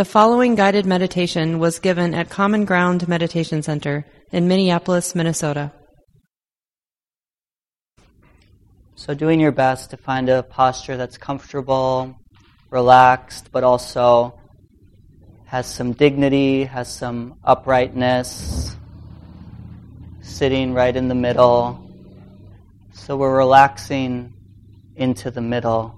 [0.00, 5.72] The following guided meditation was given at Common Ground Meditation Center in Minneapolis, Minnesota.
[8.94, 12.16] So, doing your best to find a posture that's comfortable,
[12.70, 14.40] relaxed, but also
[15.44, 18.74] has some dignity, has some uprightness,
[20.22, 21.78] sitting right in the middle.
[22.94, 24.32] So, we're relaxing
[24.96, 25.94] into the middle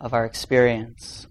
[0.00, 1.26] of our experience.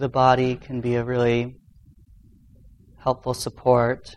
[0.00, 1.56] The body can be a really
[3.00, 4.16] helpful support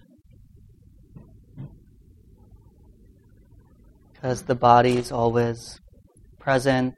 [4.14, 5.82] because the body is always
[6.40, 6.96] present,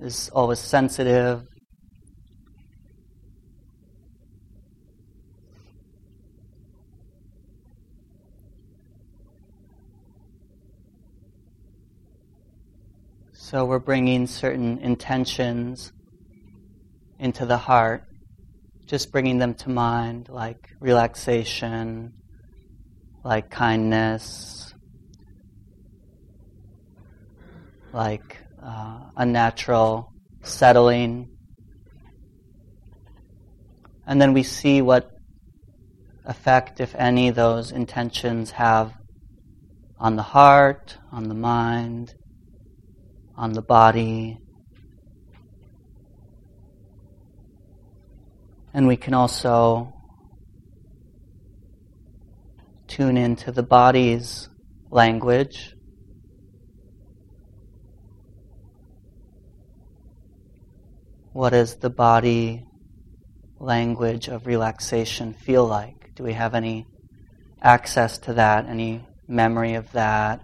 [0.00, 1.44] is always sensitive.
[13.34, 15.92] So we're bringing certain intentions
[17.20, 18.02] into the heart,
[18.86, 22.12] just bringing them to mind, like relaxation,
[23.24, 24.72] like kindness,
[27.92, 30.12] like uh, a natural
[30.42, 31.28] settling.
[34.06, 35.10] And then we see what
[36.24, 38.92] effect, if any, those intentions have
[39.98, 42.14] on the heart, on the mind,
[43.36, 44.38] on the body.
[48.76, 49.94] And we can also
[52.86, 54.50] tune into the body's
[54.90, 55.74] language.
[61.32, 62.66] What does the body
[63.58, 66.14] language of relaxation feel like?
[66.14, 66.86] Do we have any
[67.62, 70.42] access to that, any memory of that?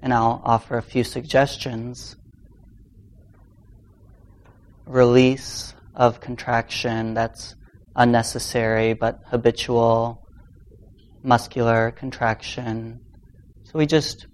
[0.00, 2.16] And I'll offer a few suggestions.
[4.90, 7.54] Release of contraction that's
[7.94, 10.26] unnecessary but habitual,
[11.22, 12.98] muscular contraction.
[13.62, 14.26] So we just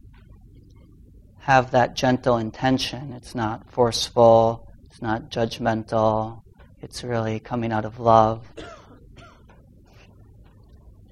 [1.41, 3.13] have that gentle intention.
[3.13, 6.41] It's not forceful, it's not judgmental,
[6.81, 8.47] it's really coming out of love.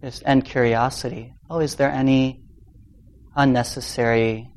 [0.01, 1.35] Just and curiosity.
[1.51, 2.41] Oh, is there any
[3.37, 4.49] unnecessary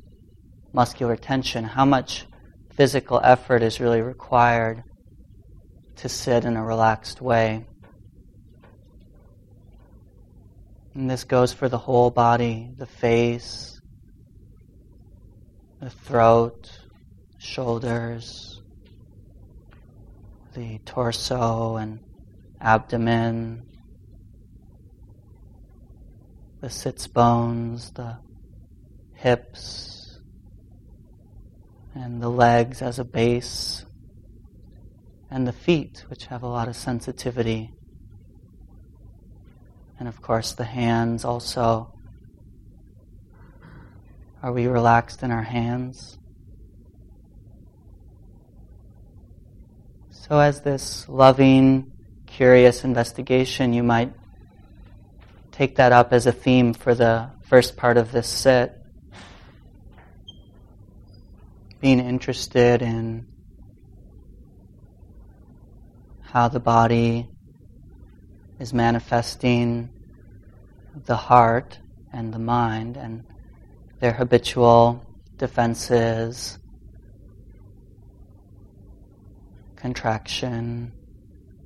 [0.72, 1.66] muscular tension?
[1.66, 2.27] How much
[2.78, 4.84] physical effort is really required
[5.98, 7.66] to sit in a relaxed way?
[10.94, 13.80] And this goes for the whole body, the face,
[15.82, 16.70] the throat,
[17.40, 18.62] shoulders,
[20.56, 22.00] the torso and
[22.60, 23.64] abdomen,
[26.62, 28.18] the sits bones, the
[29.14, 29.97] hips,
[31.98, 33.86] and the legs as a base,
[35.30, 37.74] and the feet, which have a lot of sensitivity.
[40.00, 41.94] And of course, the hands also.
[44.44, 46.18] Are we relaxed in our hands?
[50.12, 51.92] So, as this loving,
[52.26, 54.14] curious investigation, you might
[55.52, 58.78] take that up as a theme for the first part of this sit.
[61.80, 63.28] Being interested in
[66.22, 67.30] how the body
[68.60, 69.90] is manifesting
[71.06, 71.80] the heart
[72.12, 73.24] and the mind and
[74.00, 75.06] their habitual
[75.38, 76.58] defenses,
[79.76, 80.92] contraction,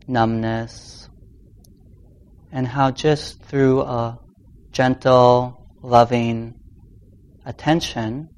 [0.07, 1.09] numbness,
[2.51, 4.19] and how just through a
[4.71, 6.53] gentle, loving
[7.45, 8.29] attention,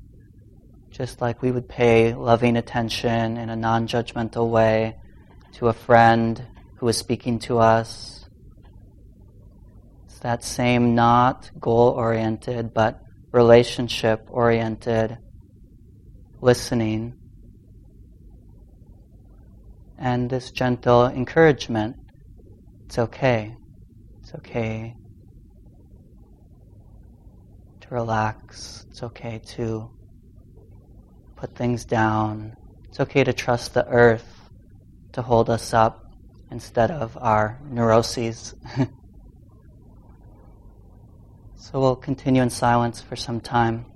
[0.94, 4.96] just like we would pay loving attention in a non judgmental way
[5.54, 6.46] to a friend
[6.78, 8.30] who is speaking to us.
[10.06, 15.18] It's that same not goal oriented but relationship oriented
[16.42, 17.18] listening
[19.98, 21.96] and this gentle encouragement.
[22.86, 23.56] It's okay.
[24.22, 24.96] It's okay
[27.82, 28.86] to relax.
[28.92, 29.90] It's okay to
[31.44, 32.56] put things down.
[32.88, 34.50] It's okay to trust the earth
[35.12, 36.10] to hold us up
[36.52, 38.56] instead of our neuroses.
[41.58, 43.93] so we'll continue in silence for some time.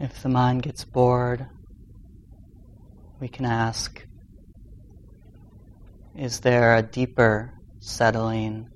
[0.00, 1.44] If the mind gets bored,
[3.18, 4.06] we can ask
[6.14, 8.70] Is there a deeper settling,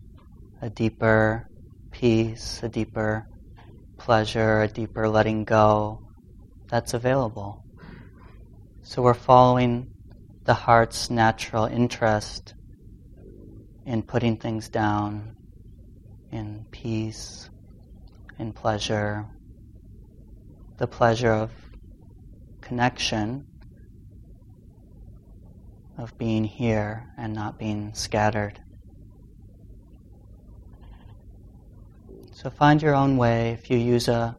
[0.60, 1.48] a deeper
[1.92, 3.28] peace, a deeper
[3.98, 6.00] pleasure, a deeper letting go
[6.68, 7.64] that's available?
[8.82, 9.92] So we're following
[10.42, 12.54] the heart's natural interest
[13.86, 15.36] in putting things down,
[16.32, 17.48] in peace,
[18.40, 19.28] in pleasure,
[20.82, 21.52] the pleasure of
[22.60, 23.46] connection,
[25.96, 28.60] of being here and not being scattered.
[32.32, 33.50] So find your own way.
[33.50, 34.36] If you use a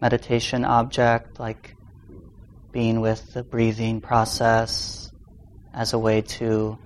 [0.00, 1.74] meditation object like
[2.70, 5.10] being with the breathing process
[5.74, 6.78] as a way to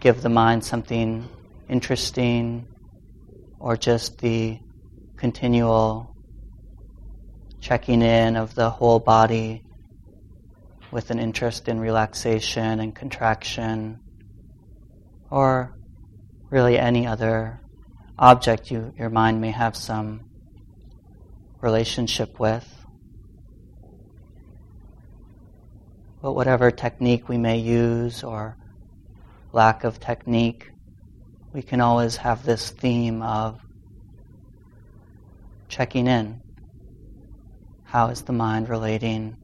[0.00, 1.26] give the mind something
[1.70, 2.68] interesting
[3.58, 4.58] or just the
[5.16, 6.13] continual
[7.64, 9.64] checking in of the whole body
[10.90, 13.98] with an interest in relaxation and contraction,
[15.30, 15.74] or
[16.50, 17.58] really any other
[18.18, 20.20] object you, your mind may have some
[21.62, 22.68] relationship with.
[26.20, 28.58] But whatever technique we may use or
[29.54, 30.70] lack of technique,
[31.54, 33.58] we can always have this theme of
[35.68, 36.43] checking in.
[37.94, 39.36] How is the mind relating?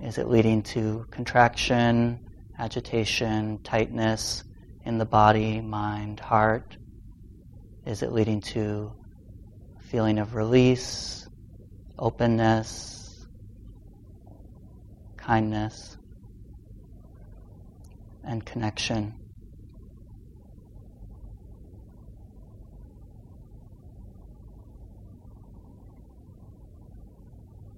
[0.00, 2.18] Is it leading to contraction,
[2.58, 4.44] agitation, tightness
[4.86, 6.78] in the body, mind, heart?
[7.84, 8.92] Is it leading to
[9.90, 11.28] feeling of release,
[11.98, 13.26] openness,
[15.18, 15.98] kindness,
[18.26, 19.23] and connection?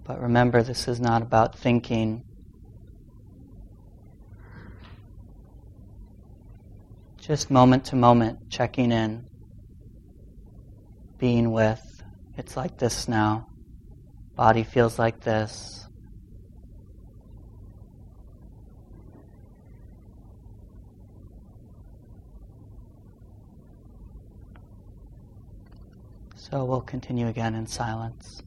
[0.06, 2.22] But remember, this is not about thinking.
[7.16, 9.26] Just moment to moment, checking in,
[11.18, 11.82] being with.
[12.36, 13.48] It's like this now.
[14.36, 15.88] Body feels like this.
[26.36, 28.40] So we'll continue again in silence.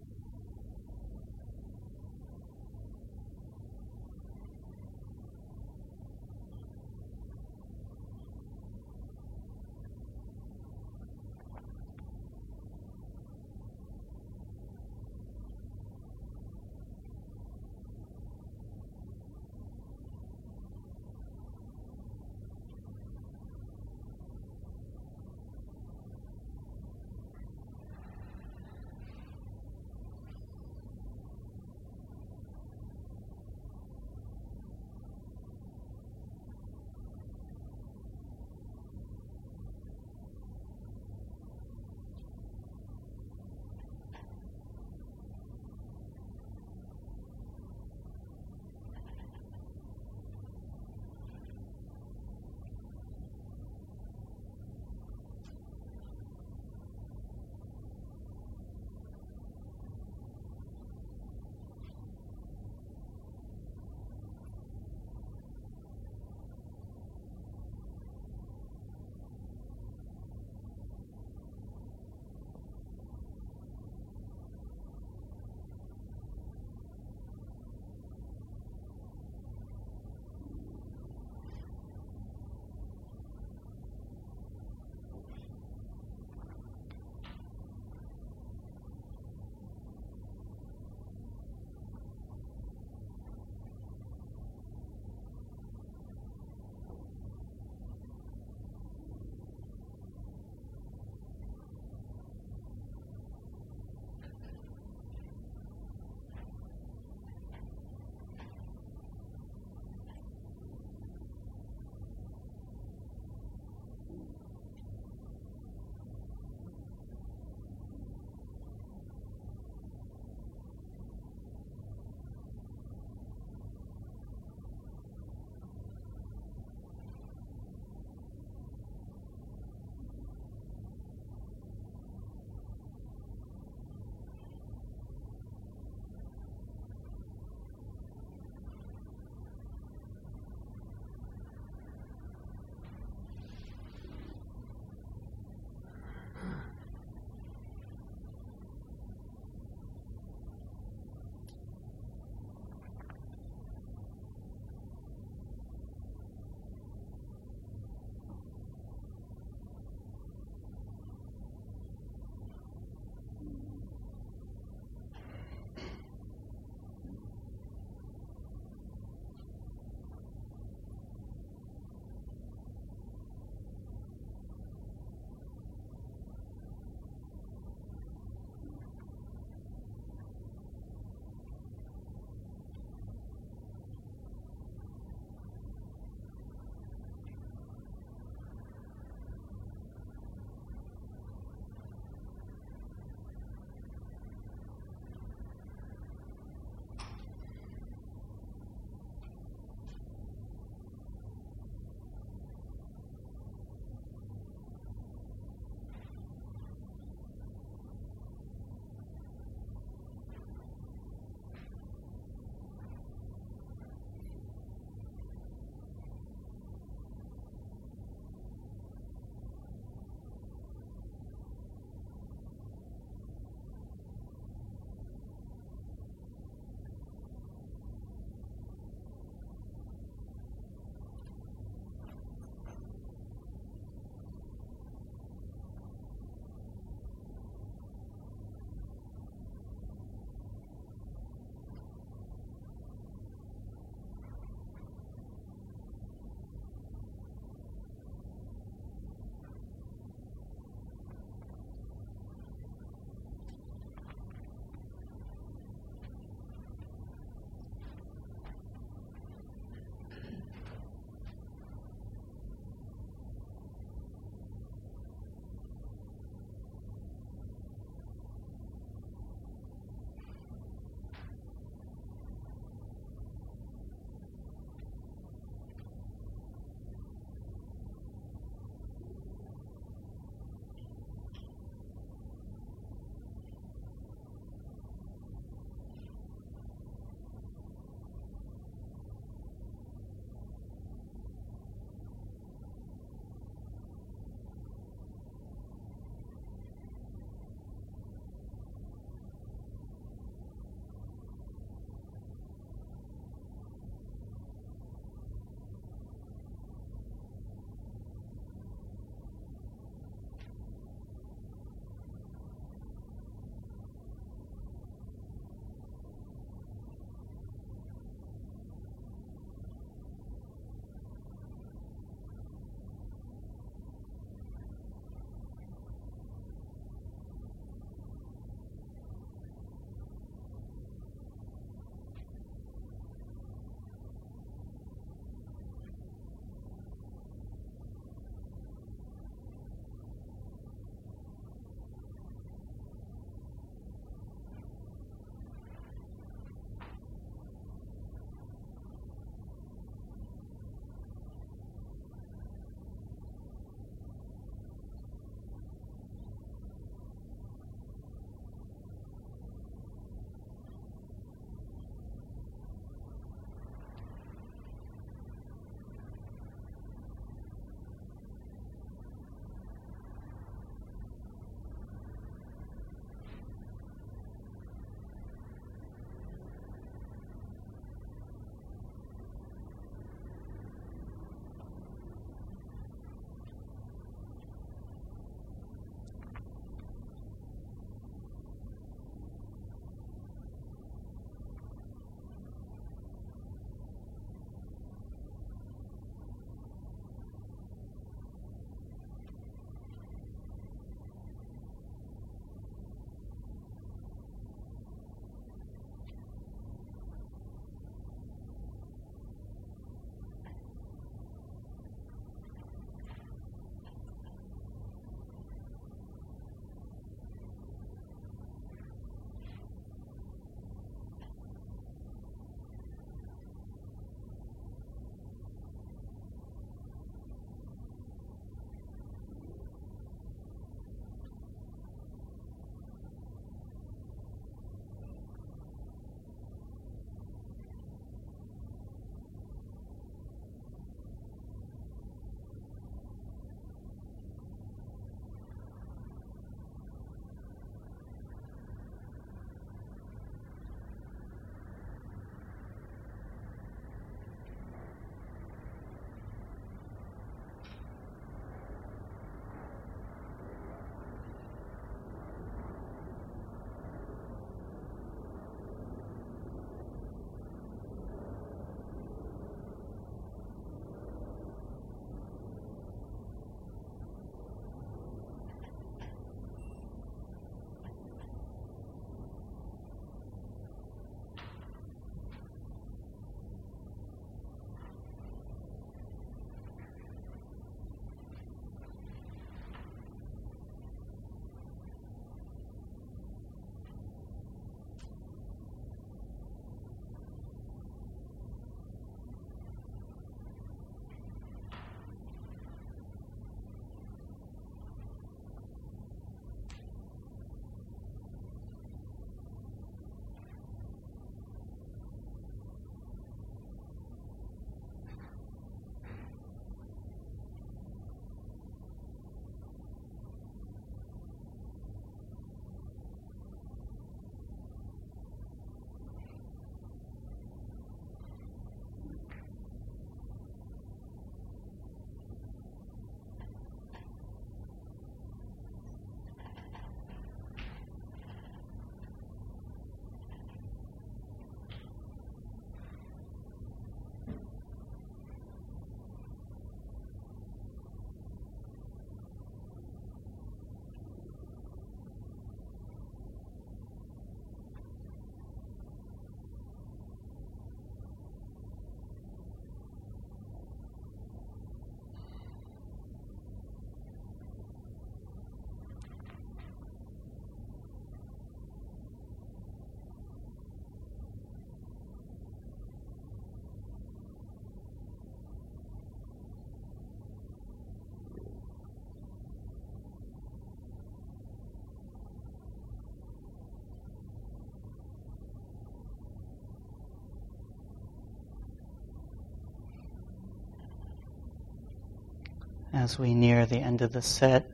[593.10, 594.70] As we near the end of the set,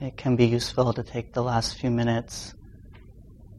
[0.00, 2.52] it can be useful to take the last few minutes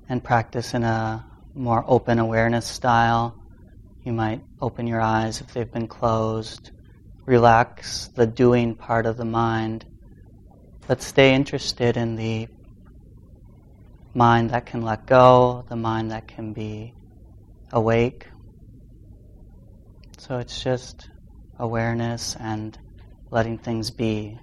[0.10, 3.42] and practice in a more open awareness style.
[4.04, 6.72] You might open your eyes if they've been closed,
[7.26, 9.86] relax the doing part of the mind,
[10.86, 12.50] but stay interested in the
[14.14, 16.94] mind that can let go, the mind that can be
[17.72, 18.28] awake.
[20.18, 21.10] So it's just
[21.58, 22.78] awareness and
[23.32, 24.38] letting things be.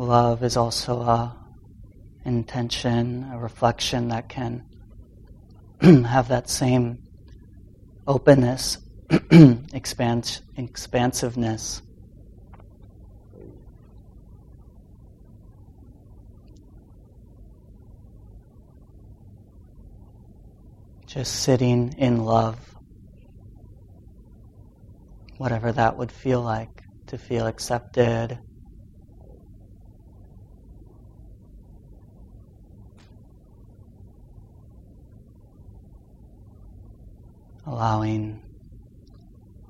[0.00, 1.36] Love is also a
[2.24, 4.64] intention, a reflection that can
[6.06, 7.02] have that same
[8.06, 8.78] openness,
[9.10, 11.82] expans- expansiveness.
[21.04, 22.74] Just sitting in love,
[25.36, 28.38] whatever that would feel like, to feel accepted,
[37.80, 38.38] allowing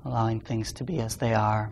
[0.03, 1.71] allowing things to be as they are.